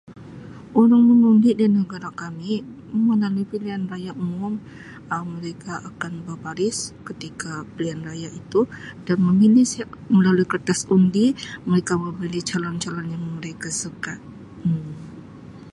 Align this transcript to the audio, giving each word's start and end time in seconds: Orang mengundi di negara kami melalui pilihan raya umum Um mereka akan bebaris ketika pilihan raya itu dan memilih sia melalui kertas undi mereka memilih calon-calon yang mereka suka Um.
Orang 0.81 1.03
mengundi 1.09 1.51
di 1.59 1.67
negara 1.77 2.09
kami 2.21 2.53
melalui 3.07 3.45
pilihan 3.51 3.83
raya 3.91 4.11
umum 4.25 4.53
Um 5.15 5.25
mereka 5.37 5.73
akan 5.89 6.13
bebaris 6.27 6.77
ketika 7.07 7.51
pilihan 7.77 8.01
raya 8.09 8.29
itu 8.41 8.61
dan 9.05 9.17
memilih 9.27 9.65
sia 9.71 9.85
melalui 10.15 10.47
kertas 10.53 10.79
undi 10.95 11.27
mereka 11.69 11.93
memilih 12.05 12.41
calon-calon 12.49 13.07
yang 13.13 13.21
mereka 13.37 13.67
suka 13.83 14.13
Um. 14.65 14.89